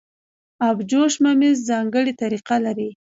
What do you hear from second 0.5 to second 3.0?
ابجوش ممیز ځانګړې طریقه لري.